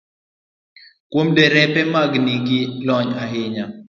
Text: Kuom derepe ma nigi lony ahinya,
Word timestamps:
Kuom 1.11 1.27
derepe 1.35 1.81
ma 1.91 2.01
nigi 2.25 2.61
lony 2.85 3.09
ahinya, 3.23 3.65